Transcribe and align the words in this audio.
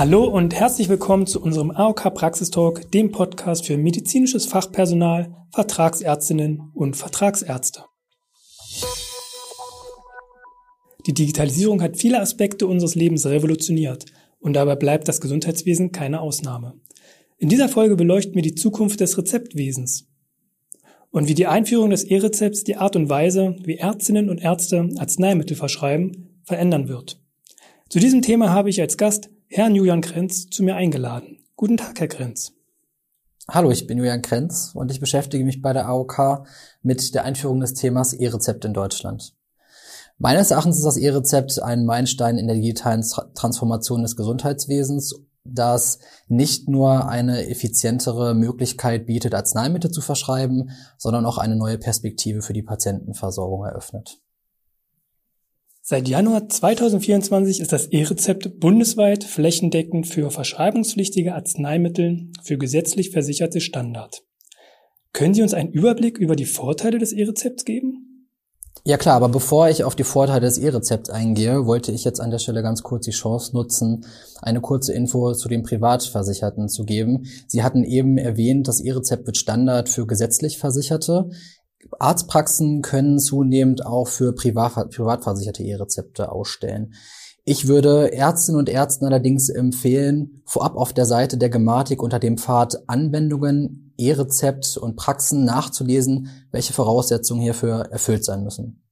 Hallo 0.00 0.24
und 0.24 0.54
herzlich 0.54 0.88
willkommen 0.88 1.26
zu 1.26 1.42
unserem 1.42 1.72
AOK 1.72 2.14
Praxistalk, 2.14 2.90
dem 2.90 3.12
Podcast 3.12 3.66
für 3.66 3.76
medizinisches 3.76 4.46
Fachpersonal, 4.46 5.36
Vertragsärztinnen 5.52 6.70
und 6.72 6.96
Vertragsärzte. 6.96 7.84
Die 11.04 11.12
Digitalisierung 11.12 11.82
hat 11.82 11.98
viele 11.98 12.18
Aspekte 12.18 12.66
unseres 12.66 12.94
Lebens 12.94 13.26
revolutioniert 13.26 14.06
und 14.38 14.54
dabei 14.54 14.74
bleibt 14.74 15.06
das 15.06 15.20
Gesundheitswesen 15.20 15.92
keine 15.92 16.22
Ausnahme. 16.22 16.80
In 17.36 17.50
dieser 17.50 17.68
Folge 17.68 17.94
beleuchten 17.94 18.34
wir 18.34 18.42
die 18.42 18.54
Zukunft 18.54 19.00
des 19.00 19.18
Rezeptwesens 19.18 20.08
und 21.10 21.28
wie 21.28 21.34
die 21.34 21.46
Einführung 21.46 21.90
des 21.90 22.04
E-Rezepts 22.04 22.64
die 22.64 22.76
Art 22.76 22.96
und 22.96 23.10
Weise, 23.10 23.54
wie 23.64 23.76
Ärztinnen 23.76 24.30
und 24.30 24.40
Ärzte 24.40 24.88
Arzneimittel 24.96 25.58
verschreiben, 25.58 26.40
verändern 26.44 26.88
wird. 26.88 27.20
Zu 27.90 27.98
diesem 27.98 28.22
Thema 28.22 28.48
habe 28.48 28.70
ich 28.70 28.80
als 28.80 28.96
Gast 28.96 29.28
Herrn 29.52 29.74
Julian 29.74 30.00
Krenz 30.00 30.46
zu 30.48 30.62
mir 30.62 30.76
eingeladen. 30.76 31.38
Guten 31.56 31.76
Tag, 31.76 31.98
Herr 31.98 32.06
Krenz. 32.06 32.52
Hallo, 33.48 33.72
ich 33.72 33.88
bin 33.88 33.98
Julian 33.98 34.22
Krenz 34.22 34.70
und 34.76 34.92
ich 34.92 35.00
beschäftige 35.00 35.44
mich 35.44 35.60
bei 35.60 35.72
der 35.72 35.88
AOK 35.88 36.46
mit 36.82 37.16
der 37.16 37.24
Einführung 37.24 37.58
des 37.58 37.74
Themas 37.74 38.12
E-Rezept 38.12 38.64
in 38.64 38.74
Deutschland. 38.74 39.34
Meines 40.18 40.52
Erachtens 40.52 40.78
ist 40.78 40.84
das 40.84 40.96
E-Rezept 40.96 41.60
ein 41.60 41.84
Meilenstein 41.84 42.38
in 42.38 42.46
der 42.46 42.54
digitalen 42.54 43.04
Transformation 43.34 44.02
des 44.02 44.14
Gesundheitswesens, 44.14 45.16
das 45.42 45.98
nicht 46.28 46.68
nur 46.68 47.08
eine 47.08 47.48
effizientere 47.48 48.36
Möglichkeit 48.36 49.04
bietet, 49.04 49.34
Arzneimittel 49.34 49.90
zu 49.90 50.00
verschreiben, 50.00 50.70
sondern 50.96 51.26
auch 51.26 51.38
eine 51.38 51.56
neue 51.56 51.78
Perspektive 51.78 52.42
für 52.42 52.52
die 52.52 52.62
Patientenversorgung 52.62 53.64
eröffnet. 53.64 54.20
Seit 55.82 56.08
Januar 56.08 56.48
2024 56.48 57.60
ist 57.60 57.72
das 57.72 57.86
E-Rezept 57.86 58.60
bundesweit 58.60 59.24
flächendeckend 59.24 60.06
für 60.06 60.30
verschreibungspflichtige 60.30 61.34
Arzneimittel 61.34 62.28
für 62.42 62.58
gesetzlich 62.58 63.10
versicherte 63.10 63.60
Standard. 63.60 64.22
Können 65.12 65.34
Sie 65.34 65.42
uns 65.42 65.54
einen 65.54 65.72
Überblick 65.72 66.18
über 66.18 66.36
die 66.36 66.44
Vorteile 66.44 66.98
des 66.98 67.12
E-Rezepts 67.12 67.64
geben? 67.64 68.10
Ja 68.84 68.96
klar, 68.96 69.16
aber 69.16 69.28
bevor 69.28 69.68
ich 69.68 69.84
auf 69.84 69.94
die 69.94 70.04
Vorteile 70.04 70.40
des 70.40 70.56
E-Rezepts 70.56 71.10
eingehe, 71.10 71.66
wollte 71.66 71.92
ich 71.92 72.04
jetzt 72.04 72.20
an 72.20 72.30
der 72.30 72.38
Stelle 72.38 72.62
ganz 72.62 72.82
kurz 72.82 73.04
die 73.04 73.10
Chance 73.10 73.54
nutzen, 73.54 74.06
eine 74.40 74.60
kurze 74.60 74.94
Info 74.94 75.34
zu 75.34 75.48
den 75.48 75.62
Privatversicherten 75.62 76.68
zu 76.68 76.84
geben. 76.84 77.26
Sie 77.46 77.62
hatten 77.62 77.84
eben 77.84 78.16
erwähnt, 78.16 78.68
das 78.68 78.80
E-Rezept 78.80 79.26
wird 79.26 79.36
Standard 79.36 79.88
für 79.88 80.06
gesetzlich 80.06 80.58
Versicherte. 80.58 81.30
Arztpraxen 81.98 82.82
können 82.82 83.18
zunehmend 83.18 83.84
auch 83.84 84.08
für 84.08 84.34
Privat, 84.34 84.90
Privatversicherte 84.90 85.62
E-Rezepte 85.62 86.30
ausstellen. 86.32 86.94
Ich 87.44 87.66
würde 87.66 88.12
Ärztinnen 88.12 88.58
und 88.58 88.68
Ärzten 88.68 89.06
allerdings 89.06 89.48
empfehlen, 89.48 90.42
vorab 90.44 90.76
auf 90.76 90.92
der 90.92 91.06
Seite 91.06 91.38
der 91.38 91.50
Gematik 91.50 92.02
unter 92.02 92.18
dem 92.18 92.38
Pfad 92.38 92.76
Anwendungen, 92.86 93.94
E-Rezept 93.96 94.76
und 94.76 94.96
Praxen 94.96 95.44
nachzulesen, 95.44 96.28
welche 96.52 96.72
Voraussetzungen 96.72 97.42
hierfür 97.42 97.86
erfüllt 97.90 98.24
sein 98.24 98.44
müssen. 98.44 98.82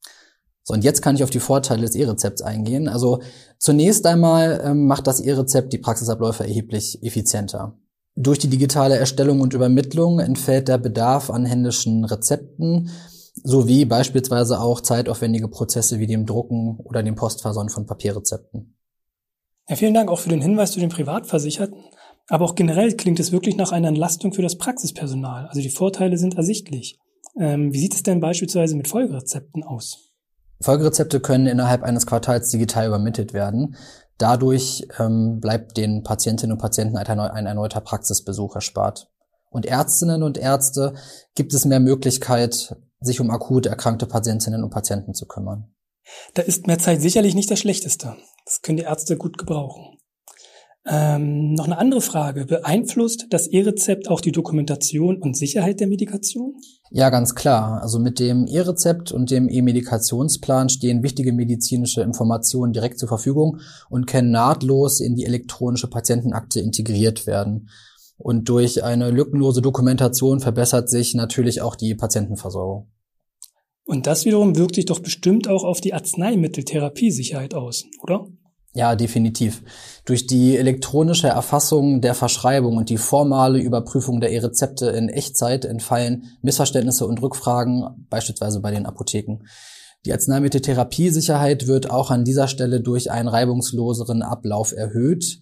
So, 0.65 0.75
und 0.75 0.85
jetzt 0.85 1.01
kann 1.01 1.17
ich 1.17 1.25
auf 1.25 1.31
die 1.31 1.41
Vorteile 1.41 1.83
des 1.83 1.95
E-Rezepts 1.95 2.43
eingehen. 2.43 2.89
Also 2.89 3.21
zunächst 3.59 4.05
einmal 4.07 4.61
ähm, 4.63 4.87
macht 4.87 5.07
das 5.07 5.21
E-Rezept 5.21 5.73
die 5.73 5.79
Praxisabläufe 5.79 6.45
erheblich 6.45 7.03
effizienter. 7.03 7.79
Durch 8.21 8.41
die 8.41 8.49
digitale 8.49 8.97
Erstellung 8.97 9.41
und 9.41 9.55
Übermittlung 9.55 10.19
entfällt 10.19 10.67
der 10.67 10.79
Bedarf 10.79 11.31
an 11.31 11.47
händischen 11.47 12.05
Rezepten 12.05 12.91
sowie 13.45 13.85
beispielsweise 13.85 14.59
auch 14.59 14.81
zeitaufwendige 14.81 15.47
Prozesse 15.47 16.01
wie 16.01 16.09
dem 16.09 16.27
Drucken 16.27 16.79
oder 16.79 17.05
dem 17.05 17.15
Postversand 17.15 17.71
von 17.71 17.87
Papierrezepten. 17.87 18.75
Ja, 19.69 19.77
vielen 19.77 19.95
Dank 19.95 20.11
auch 20.11 20.19
für 20.19 20.31
den 20.31 20.43
Hinweis 20.43 20.73
zu 20.73 20.81
den 20.81 20.89
Privatversicherten. 20.89 21.79
Aber 22.27 22.45
auch 22.45 22.57
generell 22.57 22.97
klingt 22.97 23.21
es 23.21 23.31
wirklich 23.31 23.57
nach 23.57 23.71
einer 23.71 23.87
Entlastung 23.87 24.33
für 24.33 24.43
das 24.43 24.59
Praxispersonal. 24.59 25.47
Also 25.47 25.61
die 25.61 25.71
Vorteile 25.71 26.19
sind 26.19 26.37
ersichtlich. 26.37 26.99
Ähm, 27.39 27.73
wie 27.73 27.79
sieht 27.79 27.95
es 27.95 28.03
denn 28.03 28.19
beispielsweise 28.19 28.77
mit 28.77 28.89
Folgerezepten 28.89 29.63
aus? 29.63 30.11
Folgerezepte 30.61 31.21
können 31.21 31.47
innerhalb 31.47 31.85
eines 31.85 32.05
Quartals 32.05 32.51
digital 32.51 32.89
übermittelt 32.89 33.33
werden. 33.33 33.77
Dadurch 34.19 34.87
ähm, 34.99 35.41
bleibt 35.41 35.77
den 35.77 36.03
Patientinnen 36.03 36.53
und 36.53 36.61
Patienten 36.61 36.97
ein 36.97 37.47
erneuter 37.47 37.81
Praxisbesuch 37.81 38.57
erspart. 38.57 39.09
Und 39.51 39.65
Ärztinnen 39.65 40.23
und 40.23 40.37
Ärzte 40.37 40.95
gibt 41.35 41.55
es 41.55 41.65
mehr 41.65 41.81
Möglichkeit, 41.81 42.77
sich 43.01 43.21
um 43.21 43.31
akut 43.31 43.67
erkrankte 43.67 44.07
Patientinnen 44.07 44.63
und 44.63 44.71
Patienten 44.71 45.15
zu 45.15 45.27
kümmern. 45.27 45.73
Da 46.35 46.43
ist 46.43 46.67
mehr 46.67 46.79
Zeit 46.79 47.01
sicherlich 47.01 47.35
nicht 47.35 47.51
das 47.51 47.61
Schlechteste. 47.61 48.17
Das 48.45 48.61
können 48.61 48.79
die 48.79 48.85
Ärzte 48.85 49.17
gut 49.17 49.39
gebrauchen. 49.39 49.99
Ähm, 50.91 51.53
noch 51.53 51.67
eine 51.67 51.77
andere 51.77 52.01
Frage. 52.01 52.47
Beeinflusst 52.47 53.27
das 53.29 53.47
E-Rezept 53.47 54.09
auch 54.09 54.23
die 54.23 54.33
Dokumentation 54.33 55.19
und 55.19 55.37
Sicherheit 55.37 55.81
der 55.81 55.87
Medikation? 55.87 56.55
Ja, 56.91 57.11
ganz 57.11 57.35
klar. 57.35 57.83
Also 57.83 57.99
mit 57.99 58.19
dem 58.19 58.47
E-Rezept 58.47 59.13
und 59.13 59.31
dem 59.31 59.51
E-Medikationsplan 59.51 60.71
stehen 60.71 61.03
wichtige 61.03 61.35
medizinische 61.35 62.01
Informationen 62.01 62.73
direkt 62.73 62.99
zur 62.99 63.09
Verfügung 63.09 63.61
und 63.91 64.07
können 64.07 64.31
nahtlos 64.31 65.01
in 65.01 65.15
die 65.15 65.27
elektronische 65.27 65.91
Patientenakte 65.91 66.61
integriert 66.61 67.27
werden. 67.27 67.69
Und 68.17 68.49
durch 68.49 68.83
eine 68.83 69.11
lückenlose 69.11 69.61
Dokumentation 69.61 70.41
verbessert 70.41 70.89
sich 70.89 71.15
natürlich 71.15 71.61
auch 71.61 71.77
die 71.77 71.95
Patientenversorgung. 71.95 72.91
Und 73.85 74.07
das 74.07 74.25
wiederum 74.25 74.57
wirkt 74.57 74.75
sich 74.75 74.87
doch 74.87 75.01
bestimmt 75.01 75.49
auch 75.49 75.65
auf 75.65 75.81
die 75.81 75.95
Arzneimitteltherapiesicherheit 75.95 77.55
aus, 77.55 77.85
oder? 78.03 78.27
Ja, 78.75 78.95
definitiv. 78.95 79.63
Durch 80.05 80.27
die 80.27 80.57
elektronische 80.57 81.29
Erfassung 81.29 82.01
der 82.01 82.15
Verschreibung 82.15 82.77
und 82.77 82.91
die 82.91 82.99
formale 82.99 83.59
Überprüfung 83.59 84.21
der 84.21 84.31
E-Rezepte 84.31 84.91
in 84.91 85.09
Echtzeit 85.09 85.65
entfallen 85.65 86.25
Missverständnisse 86.43 87.07
und 87.07 87.21
Rückfragen, 87.23 88.07
beispielsweise 88.11 88.61
bei 88.61 88.71
den 88.71 88.87
Apotheken. 88.87 89.41
Die 90.05 90.13
Arzneimitteltherapiesicherheit 90.13 91.67
wird 91.67 91.91
auch 91.91 92.11
an 92.11 92.25
dieser 92.25 92.47
Stelle 92.47 92.81
durch 92.81 93.11
einen 93.11 93.29
reibungsloseren 93.29 94.23
Ablauf 94.23 94.73
erhöht, 94.73 95.41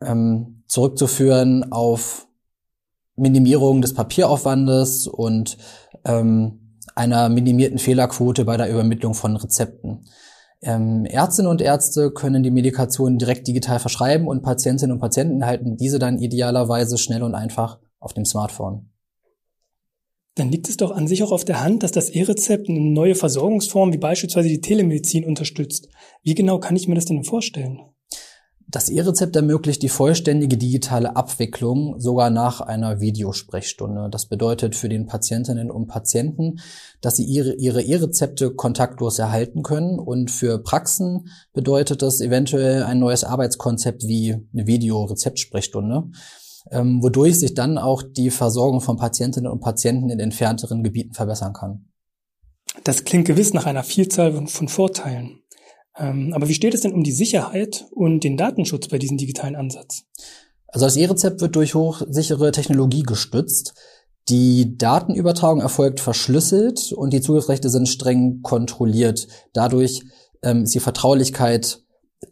ähm, 0.00 0.64
zurückzuführen 0.66 1.70
auf 1.70 2.26
Minimierung 3.16 3.82
des 3.82 3.94
Papieraufwandes 3.94 5.06
und 5.06 5.58
ähm, 6.04 6.78
einer 6.94 7.28
minimierten 7.28 7.78
Fehlerquote 7.78 8.44
bei 8.44 8.56
der 8.56 8.70
Übermittlung 8.70 9.14
von 9.14 9.36
Rezepten. 9.36 10.06
Ähm, 10.62 11.06
Ärztinnen 11.06 11.50
und 11.50 11.62
Ärzte 11.62 12.10
können 12.10 12.42
die 12.42 12.50
Medikation 12.50 13.18
direkt 13.18 13.48
digital 13.48 13.78
verschreiben 13.78 14.28
und 14.28 14.42
Patientinnen 14.42 14.92
und 14.92 15.00
Patienten 15.00 15.40
erhalten 15.40 15.76
diese 15.76 15.98
dann 15.98 16.18
idealerweise 16.18 16.98
schnell 16.98 17.22
und 17.22 17.34
einfach 17.34 17.78
auf 17.98 18.12
dem 18.12 18.26
Smartphone. 18.26 18.90
Dann 20.34 20.50
liegt 20.50 20.68
es 20.68 20.76
doch 20.76 20.90
an 20.90 21.08
sich 21.08 21.22
auch 21.22 21.32
auf 21.32 21.44
der 21.44 21.62
Hand, 21.62 21.82
dass 21.82 21.92
das 21.92 22.10
E-Rezept 22.10 22.68
eine 22.68 22.80
neue 22.80 23.14
Versorgungsform 23.14 23.92
wie 23.92 23.98
beispielsweise 23.98 24.48
die 24.48 24.60
Telemedizin 24.60 25.24
unterstützt. 25.24 25.88
Wie 26.22 26.34
genau 26.34 26.58
kann 26.60 26.76
ich 26.76 26.88
mir 26.88 26.94
das 26.94 27.06
denn 27.06 27.24
vorstellen? 27.24 27.80
Das 28.70 28.88
E-Rezept 28.88 29.34
ermöglicht 29.34 29.82
die 29.82 29.88
vollständige 29.88 30.56
digitale 30.56 31.16
Abwicklung 31.16 31.98
sogar 31.98 32.30
nach 32.30 32.60
einer 32.60 33.00
Videosprechstunde. 33.00 34.08
Das 34.10 34.26
bedeutet 34.26 34.76
für 34.76 34.88
den 34.88 35.06
Patientinnen 35.06 35.72
und 35.72 35.88
Patienten, 35.88 36.60
dass 37.00 37.16
sie 37.16 37.24
ihre 37.24 37.54
ihre 37.54 37.82
E-Rezepte 37.82 38.54
kontaktlos 38.54 39.18
erhalten 39.18 39.64
können 39.64 39.98
und 39.98 40.30
für 40.30 40.62
Praxen 40.62 41.28
bedeutet 41.52 42.02
das 42.02 42.20
eventuell 42.20 42.84
ein 42.84 43.00
neues 43.00 43.24
Arbeitskonzept 43.24 44.06
wie 44.06 44.36
eine 44.52 44.68
Videorezeptsprechstunde, 44.68 46.04
ähm, 46.70 47.02
wodurch 47.02 47.40
sich 47.40 47.54
dann 47.54 47.76
auch 47.76 48.04
die 48.04 48.30
Versorgung 48.30 48.80
von 48.80 48.96
Patientinnen 48.96 49.50
und 49.50 49.60
Patienten 49.60 50.10
in 50.10 50.20
entfernteren 50.20 50.84
Gebieten 50.84 51.14
verbessern 51.14 51.54
kann. 51.54 51.86
Das 52.84 53.02
klingt 53.02 53.26
gewiss 53.26 53.52
nach 53.52 53.66
einer 53.66 53.82
Vielzahl 53.82 54.46
von 54.46 54.68
Vorteilen. 54.68 55.40
Ähm, 55.98 56.32
aber 56.34 56.48
wie 56.48 56.54
steht 56.54 56.74
es 56.74 56.82
denn 56.82 56.92
um 56.92 57.02
die 57.02 57.12
Sicherheit 57.12 57.86
und 57.90 58.24
den 58.24 58.36
Datenschutz 58.36 58.88
bei 58.88 58.98
diesem 58.98 59.16
digitalen 59.16 59.56
Ansatz? 59.56 60.04
Also 60.68 60.86
das 60.86 60.96
E-Rezept 60.96 61.40
wird 61.40 61.56
durch 61.56 61.74
hochsichere 61.74 62.52
Technologie 62.52 63.02
gestützt. 63.02 63.74
Die 64.28 64.78
Datenübertragung 64.78 65.60
erfolgt 65.60 65.98
verschlüsselt 65.98 66.92
und 66.92 67.12
die 67.12 67.20
Zugriffsrechte 67.20 67.68
sind 67.70 67.88
streng 67.88 68.42
kontrolliert. 68.42 69.26
Dadurch 69.52 70.04
ähm, 70.42 70.62
ist 70.62 70.74
die 70.74 70.80
Vertraulichkeit 70.80 71.82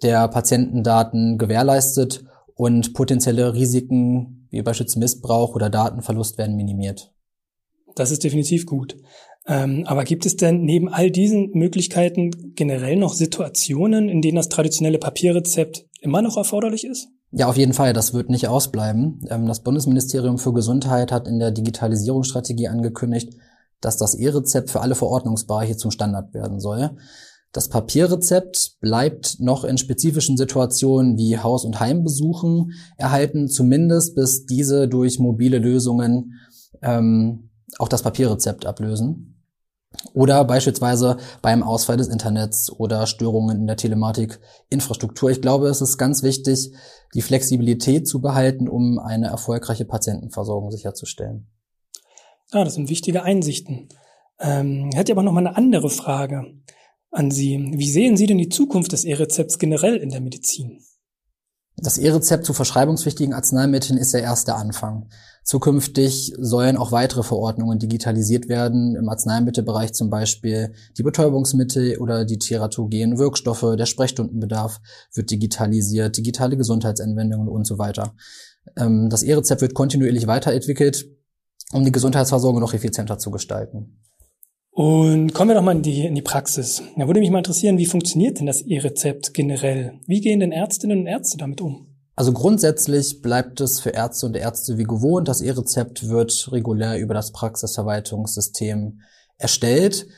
der 0.02 0.28
Patientendaten 0.28 1.38
gewährleistet 1.38 2.24
und 2.54 2.94
potenzielle 2.94 3.54
Risiken 3.54 4.46
wie 4.50 4.62
beispielsweise 4.62 4.98
Missbrauch 5.00 5.54
oder 5.54 5.70
Datenverlust 5.70 6.38
werden 6.38 6.56
minimiert. 6.56 7.12
Das 7.94 8.10
ist 8.10 8.22
definitiv 8.22 8.64
gut. 8.66 8.96
Ähm, 9.48 9.84
aber 9.86 10.04
gibt 10.04 10.26
es 10.26 10.36
denn 10.36 10.60
neben 10.60 10.90
all 10.90 11.10
diesen 11.10 11.50
Möglichkeiten 11.54 12.52
generell 12.54 12.96
noch 12.96 13.14
Situationen, 13.14 14.10
in 14.10 14.20
denen 14.20 14.36
das 14.36 14.50
traditionelle 14.50 14.98
Papierrezept 14.98 15.86
immer 16.02 16.20
noch 16.20 16.36
erforderlich 16.36 16.84
ist? 16.84 17.08
Ja, 17.30 17.48
auf 17.48 17.56
jeden 17.56 17.72
Fall. 17.72 17.94
Das 17.94 18.12
wird 18.12 18.28
nicht 18.28 18.48
ausbleiben. 18.48 19.20
Ähm, 19.30 19.46
das 19.46 19.62
Bundesministerium 19.62 20.36
für 20.36 20.52
Gesundheit 20.52 21.12
hat 21.12 21.26
in 21.26 21.38
der 21.38 21.50
Digitalisierungsstrategie 21.50 22.68
angekündigt, 22.68 23.32
dass 23.80 23.96
das 23.96 24.14
E-Rezept 24.14 24.68
für 24.68 24.80
alle 24.80 24.94
Verordnungsbereiche 24.94 25.78
zum 25.78 25.90
Standard 25.90 26.34
werden 26.34 26.60
soll. 26.60 26.90
Das 27.52 27.70
Papierrezept 27.70 28.76
bleibt 28.80 29.40
noch 29.40 29.64
in 29.64 29.78
spezifischen 29.78 30.36
Situationen 30.36 31.16
wie 31.16 31.38
Haus- 31.38 31.64
und 31.64 31.80
Heimbesuchen 31.80 32.72
erhalten, 32.98 33.48
zumindest 33.48 34.14
bis 34.14 34.44
diese 34.44 34.88
durch 34.88 35.18
mobile 35.18 35.56
Lösungen 35.56 36.34
ähm, 36.82 37.48
auch 37.78 37.88
das 37.88 38.02
Papierrezept 38.02 38.66
ablösen. 38.66 39.37
Oder 40.12 40.44
beispielsweise 40.44 41.16
beim 41.42 41.62
Ausfall 41.62 41.96
des 41.96 42.08
Internets 42.08 42.70
oder 42.70 43.06
Störungen 43.06 43.58
in 43.58 43.66
der 43.66 43.76
Telematikinfrastruktur. 43.76 45.30
Ich 45.30 45.42
glaube, 45.42 45.68
es 45.68 45.80
ist 45.80 45.98
ganz 45.98 46.22
wichtig, 46.22 46.72
die 47.14 47.22
Flexibilität 47.22 48.06
zu 48.06 48.20
behalten, 48.20 48.68
um 48.68 48.98
eine 48.98 49.26
erfolgreiche 49.26 49.84
Patientenversorgung 49.84 50.70
sicherzustellen. 50.70 51.48
Ah, 52.50 52.64
das 52.64 52.74
sind 52.74 52.88
wichtige 52.88 53.22
Einsichten. 53.22 53.88
Ähm, 54.40 54.90
hätte 54.94 55.12
aber 55.12 55.22
noch 55.22 55.32
mal 55.32 55.46
eine 55.46 55.56
andere 55.56 55.90
Frage 55.90 56.44
an 57.10 57.30
Sie. 57.30 57.72
Wie 57.74 57.90
sehen 57.90 58.16
Sie 58.16 58.26
denn 58.26 58.38
die 58.38 58.48
Zukunft 58.48 58.92
des 58.92 59.04
E-Rezepts 59.04 59.58
generell 59.58 59.96
in 59.96 60.10
der 60.10 60.20
Medizin? 60.20 60.80
Das 61.76 61.98
E-Rezept 61.98 62.44
zu 62.44 62.54
verschreibungspflichtigen 62.54 63.34
Arzneimitteln 63.34 63.98
ist 63.98 64.12
der 64.12 64.22
erste 64.22 64.54
Anfang. 64.54 65.08
Zukünftig 65.48 66.34
sollen 66.36 66.76
auch 66.76 66.92
weitere 66.92 67.22
Verordnungen 67.22 67.78
digitalisiert 67.78 68.50
werden, 68.50 68.94
im 68.96 69.08
Arzneimittelbereich 69.08 69.94
zum 69.94 70.10
Beispiel 70.10 70.74
die 70.98 71.02
Betäubungsmittel 71.02 71.96
oder 71.96 72.26
die 72.26 72.36
teratogenen 72.36 73.16
Wirkstoffe, 73.16 73.64
der 73.78 73.86
Sprechstundenbedarf 73.86 74.78
wird 75.14 75.30
digitalisiert, 75.30 76.18
digitale 76.18 76.58
Gesundheitsanwendungen 76.58 77.48
und 77.48 77.66
so 77.66 77.78
weiter. 77.78 78.12
Ähm, 78.76 79.08
das 79.08 79.22
E-Rezept 79.22 79.62
wird 79.62 79.72
kontinuierlich 79.72 80.26
weiterentwickelt, 80.26 81.08
um 81.72 81.82
die 81.82 81.92
Gesundheitsversorgung 81.92 82.60
noch 82.60 82.74
effizienter 82.74 83.16
zu 83.16 83.30
gestalten. 83.30 84.02
Und 84.70 85.32
kommen 85.32 85.48
wir 85.48 85.54
doch 85.54 85.62
mal 85.62 85.76
in 85.76 85.82
die, 85.82 86.04
in 86.04 86.14
die 86.14 86.20
Praxis. 86.20 86.82
Da 86.98 87.06
würde 87.06 87.20
mich 87.20 87.30
mal 87.30 87.38
interessieren, 87.38 87.78
wie 87.78 87.86
funktioniert 87.86 88.38
denn 88.38 88.44
das 88.44 88.60
E-Rezept 88.60 89.32
generell? 89.32 89.94
Wie 90.06 90.20
gehen 90.20 90.40
denn 90.40 90.52
Ärztinnen 90.52 90.98
und 91.00 91.06
Ärzte 91.06 91.38
damit 91.38 91.62
um? 91.62 91.87
Also 92.18 92.32
grundsätzlich 92.32 93.22
bleibt 93.22 93.60
es 93.60 93.78
für 93.78 93.90
Ärzte 93.90 94.26
und 94.26 94.34
Ärzte 94.34 94.76
wie 94.76 94.82
gewohnt. 94.82 95.28
Das 95.28 95.40
E-Rezept 95.40 96.08
wird 96.08 96.50
regulär 96.50 96.98
über 96.98 97.14
das 97.14 97.30
Praxisverwaltungssystem 97.30 99.02
erstellt. 99.36 100.08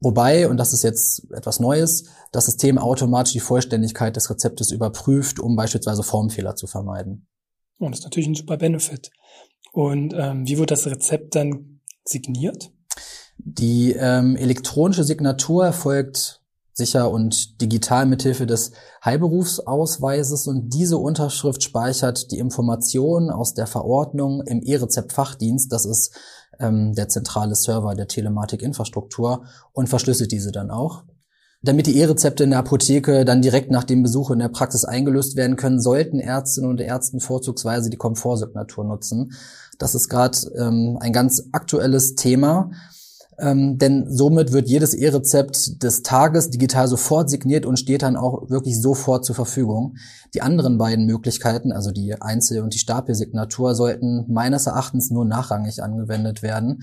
Wobei, 0.00 0.48
und 0.48 0.56
das 0.56 0.72
ist 0.72 0.82
jetzt 0.82 1.30
etwas 1.30 1.60
Neues, 1.60 2.06
das 2.32 2.46
System 2.46 2.78
automatisch 2.78 3.32
die 3.32 3.38
Vollständigkeit 3.38 4.16
des 4.16 4.28
Rezeptes 4.28 4.72
überprüft, 4.72 5.38
um 5.38 5.54
beispielsweise 5.54 6.02
Formfehler 6.02 6.56
zu 6.56 6.66
vermeiden. 6.66 7.28
Und 7.78 7.92
das 7.92 8.00
ist 8.00 8.06
natürlich 8.06 8.26
ein 8.26 8.34
super 8.34 8.56
Benefit. 8.56 9.12
Und 9.72 10.14
ähm, 10.18 10.48
wie 10.48 10.58
wird 10.58 10.72
das 10.72 10.86
Rezept 10.86 11.36
dann 11.36 11.80
signiert? 12.04 12.72
Die 13.38 13.92
ähm, 13.92 14.34
elektronische 14.34 15.04
Signatur 15.04 15.66
erfolgt 15.66 16.42
sicher 16.76 17.10
und 17.10 17.60
digital 17.62 18.04
mithilfe 18.04 18.46
des 18.46 18.72
Heilberufsausweises 19.02 20.46
und 20.46 20.74
diese 20.74 20.98
Unterschrift 20.98 21.62
speichert 21.62 22.30
die 22.30 22.38
Informationen 22.38 23.30
aus 23.30 23.54
der 23.54 23.66
Verordnung 23.66 24.42
im 24.42 24.60
E-Rezept-Fachdienst, 24.62 25.72
das 25.72 25.86
ist 25.86 26.14
ähm, 26.60 26.92
der 26.92 27.08
zentrale 27.08 27.54
Server 27.54 27.94
der 27.94 28.08
Telematikinfrastruktur 28.08 29.46
und 29.72 29.88
verschlüsselt 29.88 30.32
diese 30.32 30.52
dann 30.52 30.70
auch. 30.70 31.04
Damit 31.62 31.86
die 31.86 31.98
E-Rezepte 31.98 32.44
in 32.44 32.50
der 32.50 32.58
Apotheke 32.58 33.24
dann 33.24 33.40
direkt 33.40 33.70
nach 33.70 33.84
dem 33.84 34.02
Besuch 34.02 34.30
in 34.30 34.38
der 34.38 34.50
Praxis 34.50 34.84
eingelöst 34.84 35.34
werden 35.34 35.56
können, 35.56 35.80
sollten 35.80 36.20
Ärztinnen 36.20 36.68
und 36.68 36.80
Ärzten 36.80 37.20
vorzugsweise 37.20 37.88
die 37.88 37.96
Komfortsignatur 37.96 38.84
nutzen. 38.84 39.32
Das 39.78 39.94
ist 39.94 40.10
gerade 40.10 40.36
ähm, 40.58 40.98
ein 41.00 41.14
ganz 41.14 41.48
aktuelles 41.52 42.16
Thema. 42.16 42.70
Ähm, 43.38 43.76
denn 43.76 44.06
somit 44.08 44.52
wird 44.52 44.68
jedes 44.68 44.94
E-Rezept 44.94 45.82
des 45.82 46.02
Tages 46.02 46.48
digital 46.48 46.88
sofort 46.88 47.28
signiert 47.28 47.66
und 47.66 47.78
steht 47.78 48.02
dann 48.02 48.16
auch 48.16 48.48
wirklich 48.48 48.80
sofort 48.80 49.24
zur 49.26 49.34
Verfügung. 49.34 49.96
Die 50.34 50.40
anderen 50.40 50.78
beiden 50.78 51.04
Möglichkeiten, 51.04 51.70
also 51.70 51.90
die 51.90 52.20
Einzel- 52.20 52.62
und 52.62 52.72
die 52.72 52.78
Stapelsignatur, 52.78 53.74
sollten 53.74 54.24
meines 54.32 54.66
Erachtens 54.66 55.10
nur 55.10 55.26
nachrangig 55.26 55.82
angewendet 55.82 56.42
werden. 56.42 56.82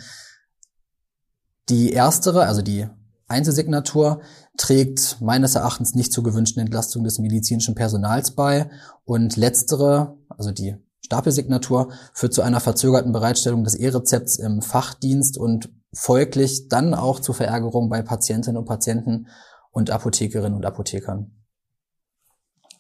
Die 1.70 1.92
erstere, 1.94 2.46
also 2.46 2.62
die 2.62 2.88
Einzelsignatur, 3.28 4.22
trägt 4.58 5.18
meines 5.22 5.56
Erachtens 5.56 5.96
nicht 5.96 6.14
zur 6.14 6.24
gewünschten 6.24 6.62
Entlastung 6.62 7.04
des 7.04 7.18
medizinischen 7.18 7.74
Personals 7.74 8.32
bei 8.32 8.70
und 9.06 9.38
letztere, 9.38 10.18
also 10.30 10.52
die 10.52 10.76
Stapelsignatur, 11.04 11.92
führt 12.14 12.34
zu 12.34 12.44
einer 12.44 12.60
verzögerten 12.60 13.12
Bereitstellung 13.12 13.64
des 13.64 13.76
E-Rezepts 13.76 14.38
im 14.38 14.62
Fachdienst 14.62 15.38
und 15.38 15.70
folglich 15.94 16.68
dann 16.68 16.94
auch 16.94 17.20
zu 17.20 17.34
Verärgerung 17.34 17.90
bei 17.90 18.02
Patientinnen 18.02 18.58
und 18.58 18.66
Patienten 18.66 19.28
und 19.72 19.92
Apothekerinnen 19.92 20.56
und 20.56 20.66
Apothekern. 20.66 21.32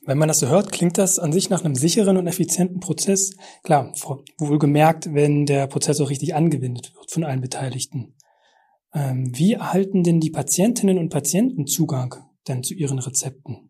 Wenn 0.05 0.17
man 0.17 0.27
das 0.27 0.39
so 0.39 0.47
hört, 0.47 0.71
klingt 0.73 0.97
das 0.97 1.17
an 1.17 1.31
sich 1.31 1.49
nach 1.49 1.63
einem 1.63 1.75
sicheren 1.75 2.17
und 2.17 2.27
effizienten 2.27 2.81
Prozess. 2.81 3.35
Klar, 3.63 3.93
wohlgemerkt, 4.37 5.13
wenn 5.13 5.45
der 5.45 5.67
Prozess 5.67 6.01
auch 6.01 6.09
richtig 6.09 6.35
angewendet 6.35 6.93
wird 6.93 7.09
von 7.09 7.23
allen 7.23 7.39
Beteiligten. 7.39 8.15
Ähm, 8.93 9.31
wie 9.33 9.53
erhalten 9.53 10.03
denn 10.03 10.19
die 10.19 10.29
Patientinnen 10.29 10.97
und 10.97 11.09
Patienten 11.09 11.67
Zugang 11.67 12.15
denn 12.49 12.63
zu 12.63 12.73
ihren 12.73 12.99
Rezepten? 12.99 13.69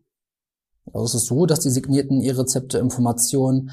Also 0.92 1.04
es 1.04 1.14
ist 1.14 1.26
so, 1.26 1.46
dass 1.46 1.60
die 1.60 1.70
signierten 1.70 2.20
E-Rezepte 2.20 2.78
Informationen 2.78 3.70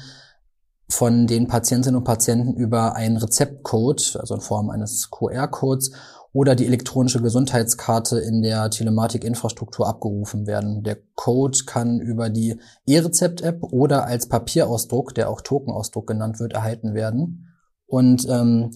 von 0.88 1.26
den 1.26 1.46
Patientinnen 1.46 1.96
und 1.96 2.04
Patienten 2.04 2.54
über 2.54 2.94
einen 2.96 3.16
Rezeptcode, 3.16 4.16
also 4.20 4.34
in 4.34 4.40
Form 4.40 4.70
eines 4.70 5.10
QR-Codes 5.10 5.92
oder 6.32 6.54
die 6.54 6.66
elektronische 6.66 7.20
Gesundheitskarte 7.20 8.18
in 8.18 8.42
der 8.42 8.70
Telematikinfrastruktur 8.70 9.86
abgerufen 9.86 10.46
werden. 10.46 10.82
Der 10.82 10.96
Code 11.14 11.58
kann 11.66 12.00
über 12.00 12.30
die 12.30 12.58
E-Rezept-App 12.86 13.62
oder 13.62 14.06
als 14.06 14.28
Papierausdruck, 14.28 15.14
der 15.14 15.28
auch 15.28 15.42
Tokenausdruck 15.42 16.06
genannt 16.06 16.40
wird, 16.40 16.54
erhalten 16.54 16.94
werden. 16.94 17.48
Und 17.86 18.26
ähm, 18.28 18.70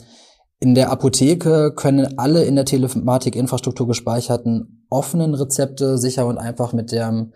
in 0.58 0.74
der 0.74 0.90
Apotheke 0.90 1.72
können 1.74 2.18
alle 2.18 2.44
in 2.44 2.56
der 2.56 2.66
Telematikinfrastruktur 2.66 3.86
gespeicherten 3.86 4.86
offenen 4.90 5.34
Rezepte 5.34 5.96
sicher 5.96 6.26
und 6.26 6.38
einfach 6.38 6.74
mit 6.74 6.92
der, 6.92 7.28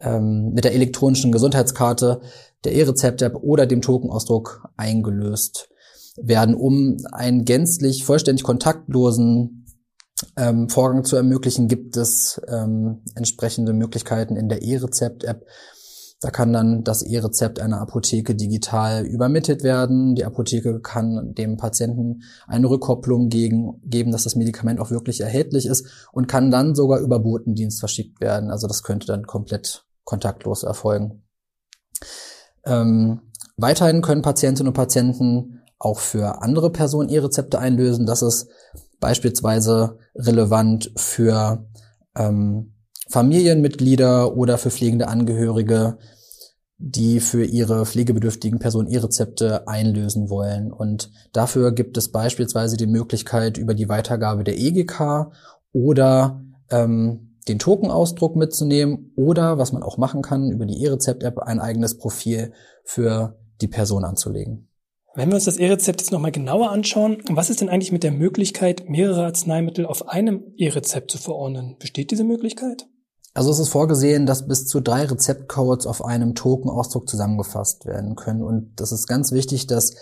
ähm, 0.00 0.52
mit 0.52 0.64
der 0.64 0.74
elektronischen 0.74 1.32
Gesundheitskarte 1.32 2.20
der 2.64 2.74
E-Rezept-App 2.74 3.36
oder 3.36 3.66
dem 3.66 3.82
Tokenausdruck 3.82 4.68
eingelöst 4.76 5.68
werden, 6.16 6.54
um 6.54 6.98
einen 7.12 7.44
gänzlich 7.44 8.04
vollständig 8.04 8.44
kontaktlosen 8.44 9.66
ähm, 10.36 10.68
Vorgang 10.68 11.04
zu 11.04 11.16
ermöglichen, 11.16 11.68
gibt 11.68 11.96
es 11.96 12.40
ähm, 12.48 13.02
entsprechende 13.14 13.72
Möglichkeiten 13.72 14.36
in 14.36 14.48
der 14.48 14.62
E-Rezept-App. 14.62 15.44
Da 16.20 16.30
kann 16.30 16.52
dann 16.52 16.84
das 16.84 17.02
E-Rezept 17.02 17.60
einer 17.60 17.80
Apotheke 17.80 18.36
digital 18.36 19.04
übermittelt 19.04 19.64
werden. 19.64 20.14
Die 20.14 20.24
Apotheke 20.24 20.80
kann 20.80 21.34
dem 21.34 21.56
Patienten 21.56 22.22
eine 22.46 22.70
Rückkopplung 22.70 23.28
gegen, 23.28 23.80
geben, 23.84 24.12
dass 24.12 24.22
das 24.22 24.36
Medikament 24.36 24.78
auch 24.78 24.92
wirklich 24.92 25.20
erhältlich 25.20 25.66
ist 25.66 26.08
und 26.12 26.28
kann 26.28 26.52
dann 26.52 26.76
sogar 26.76 27.00
über 27.00 27.18
Botendienst 27.18 27.80
verschickt 27.80 28.20
werden. 28.20 28.52
Also 28.52 28.68
das 28.68 28.84
könnte 28.84 29.08
dann 29.08 29.26
komplett 29.26 29.84
kontaktlos 30.04 30.62
erfolgen. 30.62 31.24
Ähm, 32.64 33.20
weiterhin 33.56 34.02
können 34.02 34.22
Patientinnen 34.22 34.68
und 34.68 34.74
Patienten 34.74 35.62
auch 35.78 35.98
für 35.98 36.42
andere 36.42 36.70
Personen 36.70 37.08
E-Rezepte 37.08 37.58
einlösen. 37.58 38.06
Das 38.06 38.22
ist 38.22 38.48
beispielsweise 39.00 39.98
relevant 40.14 40.92
für 40.96 41.66
ähm, 42.16 42.74
Familienmitglieder 43.08 44.36
oder 44.36 44.58
für 44.58 44.70
pflegende 44.70 45.08
Angehörige, 45.08 45.98
die 46.78 47.20
für 47.20 47.44
ihre 47.44 47.84
pflegebedürftigen 47.84 48.58
Personen 48.58 48.88
E-Rezepte 48.88 49.68
einlösen 49.68 50.30
wollen. 50.30 50.72
Und 50.72 51.10
dafür 51.32 51.72
gibt 51.72 51.96
es 51.96 52.10
beispielsweise 52.10 52.76
die 52.76 52.86
Möglichkeit 52.86 53.58
über 53.58 53.74
die 53.74 53.88
Weitergabe 53.88 54.44
der 54.44 54.58
EGK 54.58 55.32
oder 55.72 56.42
ähm, 56.70 57.31
den 57.48 57.58
Tokenausdruck 57.58 58.36
mitzunehmen 58.36 59.12
oder, 59.16 59.58
was 59.58 59.72
man 59.72 59.82
auch 59.82 59.98
machen 59.98 60.22
kann, 60.22 60.50
über 60.50 60.66
die 60.66 60.82
E-Rezept-App 60.82 61.38
ein 61.38 61.60
eigenes 61.60 61.98
Profil 61.98 62.52
für 62.84 63.38
die 63.60 63.68
Person 63.68 64.04
anzulegen. 64.04 64.68
Wenn 65.14 65.28
wir 65.28 65.34
uns 65.34 65.44
das 65.44 65.58
E-Rezept 65.58 66.00
jetzt 66.00 66.12
nochmal 66.12 66.32
genauer 66.32 66.70
anschauen, 66.70 67.18
was 67.28 67.50
ist 67.50 67.60
denn 67.60 67.68
eigentlich 67.68 67.92
mit 67.92 68.02
der 68.02 68.12
Möglichkeit, 68.12 68.88
mehrere 68.88 69.26
Arzneimittel 69.26 69.84
auf 69.84 70.08
einem 70.08 70.54
E-Rezept 70.56 71.10
zu 71.10 71.18
verordnen? 71.18 71.76
Besteht 71.78 72.10
diese 72.10 72.24
Möglichkeit? 72.24 72.86
Also 73.34 73.50
es 73.50 73.58
ist 73.58 73.68
vorgesehen, 73.68 74.26
dass 74.26 74.46
bis 74.46 74.66
zu 74.66 74.80
drei 74.80 75.04
Rezeptcodes 75.04 75.86
auf 75.86 76.04
einem 76.04 76.34
Tokenausdruck 76.34 77.08
zusammengefasst 77.08 77.86
werden 77.86 78.14
können. 78.14 78.42
Und 78.42 78.72
das 78.76 78.92
ist 78.92 79.06
ganz 79.06 79.32
wichtig, 79.32 79.66
dass 79.66 79.96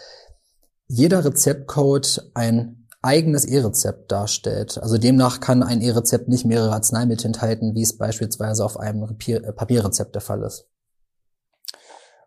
jeder 0.86 1.24
Rezeptcode 1.24 2.30
ein 2.34 2.79
eigenes 3.02 3.44
E-Rezept 3.44 4.12
darstellt. 4.12 4.78
Also 4.78 4.98
demnach 4.98 5.40
kann 5.40 5.62
ein 5.62 5.80
E-Rezept 5.80 6.28
nicht 6.28 6.44
mehrere 6.44 6.72
Arzneimittel 6.72 7.26
enthalten, 7.26 7.74
wie 7.74 7.82
es 7.82 7.96
beispielsweise 7.96 8.64
auf 8.64 8.78
einem 8.78 9.02
äh, 9.04 9.52
Papierrezept 9.52 10.14
der 10.14 10.22
Fall 10.22 10.42
ist. 10.42 10.66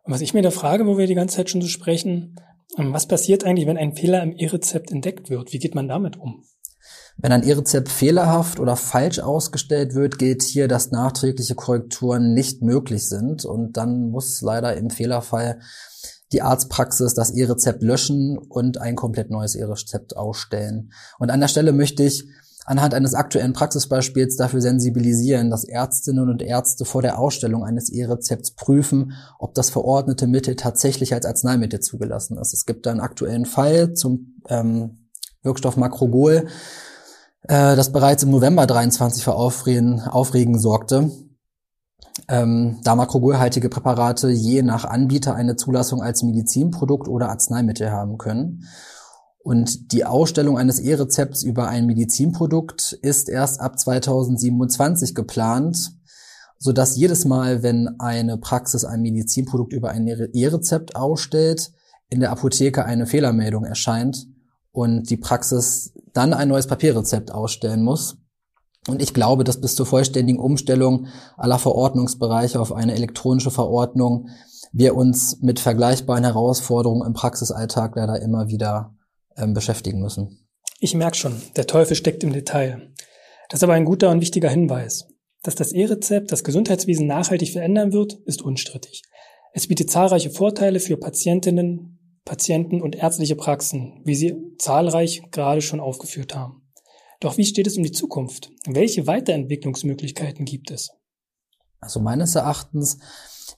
Und 0.03 0.13
was 0.13 0.21
ich 0.21 0.33
mir 0.33 0.41
da 0.41 0.51
frage, 0.51 0.85
wo 0.85 0.97
wir 0.97 1.07
die 1.07 1.15
ganze 1.15 1.37
Zeit 1.37 1.49
schon 1.49 1.61
so 1.61 1.67
sprechen, 1.67 2.35
ähm, 2.77 2.93
was 2.93 3.07
passiert 3.07 3.43
eigentlich, 3.43 3.67
wenn 3.67 3.77
ein 3.77 3.95
Fehler 3.95 4.23
im 4.23 4.35
E-Rezept 4.35 4.91
entdeckt 4.91 5.29
wird? 5.29 5.53
Wie 5.53 5.59
geht 5.59 5.75
man 5.75 5.87
damit 5.87 6.17
um? 6.17 6.43
Wenn 7.17 7.31
ein 7.31 7.43
E-Rezept 7.43 7.89
fehlerhaft 7.89 8.59
oder 8.59 8.75
falsch 8.75 9.19
ausgestellt 9.19 9.93
wird, 9.93 10.17
gilt 10.17 10.41
hier, 10.41 10.67
dass 10.67 10.91
nachträgliche 10.91 11.53
Korrekturen 11.55 12.33
nicht 12.33 12.63
möglich 12.63 13.07
sind 13.07 13.45
und 13.45 13.77
dann 13.77 14.09
muss 14.09 14.41
leider 14.41 14.75
im 14.75 14.89
Fehlerfall 14.89 15.59
die 16.33 16.41
Arztpraxis 16.41 17.13
das 17.13 17.31
E-Rezept 17.31 17.83
löschen 17.83 18.37
und 18.37 18.79
ein 18.79 18.95
komplett 18.95 19.29
neues 19.29 19.55
E-Rezept 19.55 20.17
ausstellen. 20.17 20.91
Und 21.19 21.29
an 21.29 21.39
der 21.39 21.47
Stelle 21.47 21.71
möchte 21.71 22.03
ich 22.03 22.27
anhand 22.65 22.93
eines 22.93 23.13
aktuellen 23.13 23.53
Praxisbeispiels 23.53 24.37
dafür 24.37 24.61
sensibilisieren, 24.61 25.49
dass 25.49 25.63
Ärztinnen 25.65 26.29
und 26.29 26.41
Ärzte 26.41 26.85
vor 26.85 27.01
der 27.01 27.19
Ausstellung 27.19 27.63
eines 27.63 27.89
E-Rezepts 27.89 28.51
prüfen, 28.51 29.13
ob 29.37 29.53
das 29.53 29.69
verordnete 29.69 30.27
Mittel 30.27 30.55
tatsächlich 30.55 31.13
als 31.13 31.25
Arzneimittel 31.25 31.81
zugelassen 31.81 32.37
ist. 32.37 32.53
Es 32.53 32.65
gibt 32.65 32.85
da 32.85 32.91
einen 32.91 33.01
aktuellen 33.01 33.45
Fall 33.45 33.93
zum 33.93 34.39
ähm, 34.47 35.09
Wirkstoff 35.43 35.75
Makrogol, 35.75 36.47
äh, 37.43 37.75
das 37.75 37.91
bereits 37.91 38.23
im 38.23 38.31
November 38.31 38.65
23 38.65 39.23
für 39.23 39.33
Aufregen, 39.35 39.99
Aufregen 40.01 40.57
sorgte. 40.57 41.11
Ähm, 42.27 42.79
da 42.83 42.95
makrogolhaltige 42.95 43.69
Präparate 43.69 44.29
je 44.29 44.61
nach 44.61 44.85
Anbieter 44.85 45.35
eine 45.35 45.55
Zulassung 45.55 46.01
als 46.01 46.23
Medizinprodukt 46.23 47.07
oder 47.07 47.29
Arzneimittel 47.29 47.91
haben 47.91 48.17
können. 48.17 48.65
Und 49.43 49.91
die 49.91 50.05
Ausstellung 50.05 50.57
eines 50.57 50.79
E-Rezepts 50.79 51.43
über 51.43 51.67
ein 51.67 51.85
Medizinprodukt 51.85 52.93
ist 53.01 53.27
erst 53.27 53.59
ab 53.59 53.77
2027 53.77 55.15
geplant, 55.15 55.91
so 56.57 56.71
dass 56.71 56.95
jedes 56.95 57.25
Mal, 57.25 57.61
wenn 57.61 57.99
eine 57.99 58.37
Praxis 58.37 58.85
ein 58.85 59.01
Medizinprodukt 59.01 59.73
über 59.73 59.89
ein 59.89 60.07
E-Rezept 60.07 60.95
ausstellt, 60.95 61.73
in 62.09 62.21
der 62.21 62.31
Apotheke 62.31 62.85
eine 62.85 63.05
Fehlermeldung 63.05 63.65
erscheint 63.65 64.27
und 64.71 65.09
die 65.09 65.17
Praxis 65.17 65.93
dann 66.13 66.33
ein 66.33 66.47
neues 66.47 66.67
Papierrezept 66.67 67.31
ausstellen 67.31 67.83
muss. 67.83 68.17
Und 68.87 69.01
ich 69.01 69.13
glaube, 69.13 69.43
dass 69.43 69.61
bis 69.61 69.75
zur 69.75 69.85
vollständigen 69.85 70.39
Umstellung 70.39 71.07
aller 71.37 71.59
Verordnungsbereiche 71.59 72.59
auf 72.59 72.73
eine 72.73 72.95
elektronische 72.95 73.51
Verordnung 73.51 74.29
wir 74.73 74.95
uns 74.95 75.39
mit 75.41 75.59
vergleichbaren 75.59 76.23
Herausforderungen 76.23 77.05
im 77.05 77.13
Praxisalltag 77.13 77.95
leider 77.95 78.21
immer 78.21 78.47
wieder 78.47 78.95
ähm, 79.37 79.53
beschäftigen 79.53 80.01
müssen. 80.01 80.39
Ich 80.79 80.95
merke 80.95 81.15
schon, 81.15 81.41
der 81.55 81.67
Teufel 81.67 81.95
steckt 81.95 82.23
im 82.23 82.33
Detail. 82.33 82.91
Das 83.49 83.59
ist 83.59 83.63
aber 83.63 83.73
ein 83.73 83.85
guter 83.85 84.09
und 84.09 84.19
wichtiger 84.19 84.49
Hinweis. 84.49 85.07
Dass 85.43 85.55
das 85.55 85.73
E-Rezept 85.73 86.31
das 86.31 86.43
Gesundheitswesen 86.43 87.05
nachhaltig 87.05 87.51
verändern 87.51 87.93
wird, 87.93 88.13
ist 88.25 88.41
unstrittig. 88.41 89.03
Es 89.53 89.67
bietet 89.67 89.91
zahlreiche 89.91 90.31
Vorteile 90.31 90.79
für 90.79 90.97
Patientinnen, 90.97 92.19
Patienten 92.25 92.81
und 92.81 92.95
ärztliche 92.95 93.35
Praxen, 93.35 94.01
wie 94.05 94.15
Sie 94.15 94.35
zahlreich 94.57 95.21
gerade 95.31 95.61
schon 95.61 95.79
aufgeführt 95.79 96.35
haben. 96.35 96.62
Doch 97.23 97.37
wie 97.37 97.45
steht 97.45 97.67
es 97.67 97.77
um 97.77 97.83
die 97.83 97.93
Zukunft? 97.93 98.51
Welche 98.67 99.07
Weiterentwicklungsmöglichkeiten 99.07 100.43
gibt 100.43 100.71
es? 100.71 100.89
Also 101.79 102.01
meines 102.01 102.35
Erachtens 102.35 102.97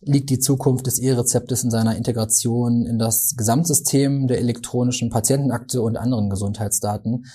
liegt 0.02 0.30
die 0.30 0.38
Zukunft 0.38 0.86
des 0.86 1.00
E-Rezeptes 1.00 1.64
in 1.64 1.72
seiner 1.72 1.96
Integration 1.96 2.86
in 2.86 3.00
das 3.00 3.34
Gesamtsystem 3.36 4.28
der 4.28 4.38
elektronischen 4.38 5.10
Patientenakte 5.10 5.82
und 5.82 5.98
anderen 5.98 6.30
Gesundheitsdaten. 6.30 7.26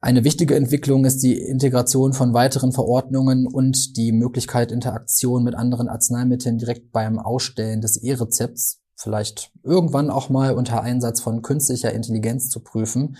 Eine 0.00 0.22
wichtige 0.22 0.54
Entwicklung 0.54 1.04
ist 1.04 1.24
die 1.24 1.36
Integration 1.36 2.12
von 2.12 2.32
weiteren 2.32 2.70
Verordnungen 2.70 3.48
und 3.48 3.96
die 3.96 4.12
Möglichkeit 4.12 4.70
Interaktion 4.70 5.42
mit 5.42 5.56
anderen 5.56 5.88
Arzneimitteln 5.88 6.58
direkt 6.58 6.92
beim 6.92 7.18
Ausstellen 7.18 7.80
des 7.80 7.96
E-Rezepts, 7.96 8.82
vielleicht 8.94 9.50
irgendwann 9.64 10.10
auch 10.10 10.28
mal 10.28 10.54
unter 10.54 10.82
Einsatz 10.82 11.20
von 11.20 11.42
künstlicher 11.42 11.92
Intelligenz 11.92 12.50
zu 12.50 12.60
prüfen. 12.60 13.16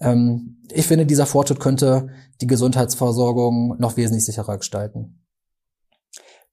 Ähm, 0.00 0.62
ich 0.70 0.86
finde, 0.86 1.06
dieser 1.06 1.26
Fortschritt 1.26 1.60
könnte 1.60 2.08
die 2.40 2.46
Gesundheitsversorgung 2.46 3.76
noch 3.78 3.96
wesentlich 3.96 4.24
sicherer 4.24 4.58
gestalten. 4.58 5.22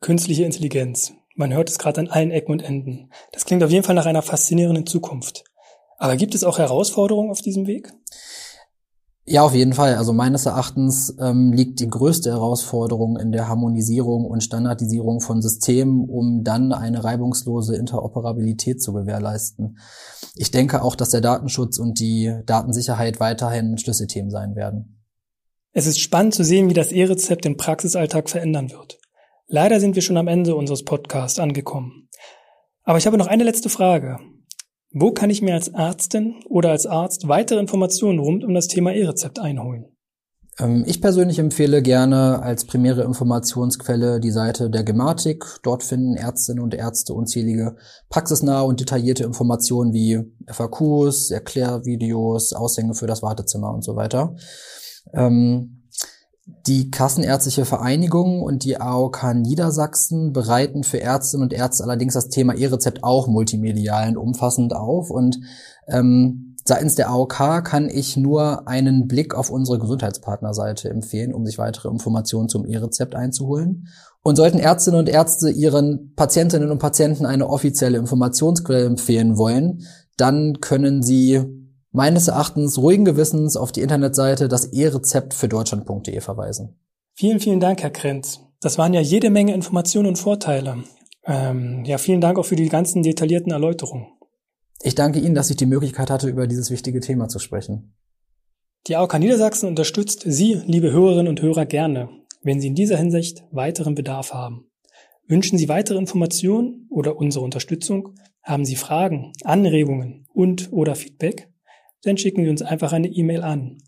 Künstliche 0.01 0.43
Intelligenz. 0.43 1.13
Man 1.35 1.53
hört 1.53 1.69
es 1.69 1.79
gerade 1.79 2.01
an 2.01 2.09
allen 2.09 2.31
Ecken 2.31 2.51
und 2.51 2.61
Enden. 2.61 3.09
Das 3.31 3.45
klingt 3.45 3.63
auf 3.63 3.71
jeden 3.71 3.83
Fall 3.83 3.95
nach 3.95 4.05
einer 4.05 4.21
faszinierenden 4.21 4.85
Zukunft. 4.85 5.43
Aber 5.97 6.15
gibt 6.15 6.35
es 6.35 6.43
auch 6.43 6.57
Herausforderungen 6.57 7.31
auf 7.31 7.41
diesem 7.41 7.65
Weg? 7.65 7.91
Ja, 9.25 9.43
auf 9.43 9.53
jeden 9.53 9.71
Fall. 9.71 9.95
Also 9.95 10.11
meines 10.11 10.45
Erachtens 10.45 11.15
ähm, 11.17 11.53
liegt 11.53 11.79
die 11.79 11.87
größte 11.87 12.29
Herausforderung 12.29 13.17
in 13.17 13.31
der 13.31 13.47
Harmonisierung 13.47 14.25
und 14.25 14.43
Standardisierung 14.43 15.21
von 15.21 15.41
Systemen, 15.41 16.09
um 16.09 16.43
dann 16.43 16.73
eine 16.73 17.05
reibungslose 17.05 17.77
Interoperabilität 17.77 18.83
zu 18.83 18.91
gewährleisten. 18.91 19.77
Ich 20.35 20.51
denke 20.51 20.81
auch, 20.81 20.97
dass 20.97 21.11
der 21.11 21.21
Datenschutz 21.21 21.79
und 21.79 22.01
die 22.01 22.33
Datensicherheit 22.45 23.21
weiterhin 23.21 23.77
Schlüsselthemen 23.77 24.29
sein 24.29 24.55
werden. 24.57 25.05
Es 25.71 25.87
ist 25.87 25.99
spannend 25.99 26.35
zu 26.35 26.43
sehen, 26.43 26.69
wie 26.69 26.73
das 26.73 26.91
E-Rezept 26.91 27.45
den 27.45 27.55
Praxisalltag 27.55 28.29
verändern 28.29 28.71
wird. 28.71 28.99
Leider 29.47 29.79
sind 29.79 29.95
wir 29.95 30.01
schon 30.01 30.17
am 30.17 30.27
Ende 30.27 30.55
unseres 30.55 30.83
Podcasts 30.83 31.39
angekommen. 31.39 32.09
Aber 32.83 32.97
ich 32.97 33.05
habe 33.05 33.17
noch 33.17 33.27
eine 33.27 33.45
letzte 33.45 33.69
Frage. 33.69 34.19
Wo 34.93 35.11
kann 35.11 35.31
ich 35.31 35.41
mir 35.41 35.55
als 35.55 35.69
Ärztin 35.69 36.35
oder 36.47 36.69
als 36.69 36.85
Arzt 36.85 37.27
weitere 37.27 37.59
Informationen 37.59 38.19
rund 38.19 38.43
um 38.43 38.53
das 38.53 38.67
Thema 38.67 38.93
E-Rezept 38.93 39.39
einholen? 39.39 39.85
Ähm, 40.59 40.83
ich 40.85 41.01
persönlich 41.01 41.39
empfehle 41.39 41.81
gerne 41.81 42.43
als 42.43 42.65
primäre 42.65 43.03
Informationsquelle 43.03 44.19
die 44.19 44.29
Seite 44.29 44.69
der 44.69 44.83
Gematik. 44.83 45.43
Dort 45.63 45.81
finden 45.81 46.15
Ärztinnen 46.15 46.63
und 46.63 46.75
Ärzte 46.75 47.15
unzählige 47.15 47.75
praxisnahe 48.09 48.65
und 48.65 48.79
detaillierte 48.79 49.23
Informationen 49.23 49.93
wie 49.93 50.21
FAQs, 50.47 51.31
Erklärvideos, 51.31 52.53
Aushänge 52.53 52.93
für 52.93 53.07
das 53.07 53.23
Wartezimmer 53.23 53.73
und 53.73 53.83
so 53.83 53.95
weiter. 53.95 54.35
Ähm, 55.13 55.82
die 56.45 56.91
Kassenärztliche 56.91 57.63
Vereinigung 57.63 58.41
und 58.41 58.65
die 58.65 58.79
AOK 58.79 59.33
Niedersachsen 59.33 60.33
bereiten 60.33 60.83
für 60.83 60.99
Ärztinnen 60.99 61.43
und 61.43 61.53
Ärzte 61.53 61.83
allerdings 61.83 62.15
das 62.15 62.29
Thema 62.29 62.53
E-Rezept 62.53 63.03
auch 63.03 63.27
multimedial 63.27 64.09
und 64.09 64.17
umfassend 64.17 64.75
auf. 64.75 65.09
Und 65.09 65.39
ähm, 65.87 66.57
seitens 66.65 66.95
der 66.95 67.09
AOK 67.09 67.63
kann 67.63 67.89
ich 67.89 68.17
nur 68.17 68.67
einen 68.67 69.07
Blick 69.07 69.35
auf 69.35 69.49
unsere 69.49 69.79
Gesundheitspartnerseite 69.79 70.89
empfehlen, 70.89 71.33
um 71.33 71.45
sich 71.45 71.57
weitere 71.57 71.87
Informationen 71.87 72.49
zum 72.49 72.65
E-Rezept 72.65 73.15
einzuholen. 73.15 73.87
Und 74.21 74.35
sollten 74.35 74.59
Ärztinnen 74.59 74.99
und 74.99 75.09
Ärzte 75.09 75.49
ihren 75.49 76.13
Patientinnen 76.15 76.71
und 76.71 76.79
Patienten 76.79 77.25
eine 77.25 77.47
offizielle 77.49 77.97
Informationsquelle 77.97 78.85
empfehlen 78.85 79.37
wollen, 79.37 79.83
dann 80.17 80.59
können 80.59 81.03
sie 81.03 81.62
meines 81.93 82.27
Erachtens 82.27 82.77
ruhigen 82.77 83.05
Gewissens 83.05 83.55
auf 83.55 83.71
die 83.71 83.81
Internetseite 83.81 84.49
das 84.49 84.65
E-Rezept 84.65 85.33
für 85.33 85.47
Deutschland.de 85.47 86.19
verweisen. 86.19 86.75
Vielen, 87.13 87.39
vielen 87.39 87.59
Dank, 87.59 87.81
Herr 87.81 87.91
Krenz. 87.91 88.41
Das 88.59 88.77
waren 88.77 88.93
ja 88.93 88.99
jede 88.99 89.29
Menge 89.29 89.53
Informationen 89.53 90.09
und 90.09 90.17
Vorteile. 90.17 90.83
Ähm, 91.25 91.85
ja, 91.85 91.97
vielen 91.97 92.19
Dank 92.19 92.37
auch 92.37 92.45
für 92.45 92.55
die 92.55 92.67
ganzen 92.67 93.03
detaillierten 93.03 93.51
Erläuterungen. 93.51 94.07
Ich 94.81 94.95
danke 94.95 95.19
Ihnen, 95.19 95.35
dass 95.35 95.49
ich 95.49 95.55
die 95.55 95.65
Möglichkeit 95.65 96.09
hatte, 96.09 96.27
über 96.27 96.47
dieses 96.47 96.71
wichtige 96.71 96.99
Thema 96.99 97.29
zu 97.29 97.39
sprechen. 97.39 97.93
Die 98.87 98.97
AOK 98.97 99.19
Niedersachsen 99.19 99.69
unterstützt 99.69 100.23
Sie, 100.25 100.61
liebe 100.65 100.91
Hörerinnen 100.91 101.29
und 101.29 101.41
Hörer, 101.41 101.65
gerne, 101.65 102.09
wenn 102.41 102.59
Sie 102.59 102.67
in 102.67 102.75
dieser 102.75 102.97
Hinsicht 102.97 103.45
weiteren 103.51 103.95
Bedarf 103.95 104.33
haben. 104.33 104.65
Wünschen 105.27 105.57
Sie 105.57 105.69
weitere 105.69 105.99
Informationen 105.99 106.87
oder 106.89 107.15
unsere 107.15 107.45
Unterstützung? 107.45 108.15
Haben 108.41 108.65
Sie 108.65 108.75
Fragen, 108.75 109.31
Anregungen 109.43 110.27
und 110.33 110.73
oder 110.73 110.95
Feedback? 110.95 111.52
Dann 112.03 112.17
schicken 112.17 112.43
Sie 112.43 112.49
uns 112.49 112.61
einfach 112.61 112.93
eine 112.93 113.07
E-Mail 113.07 113.41
an 113.43 113.79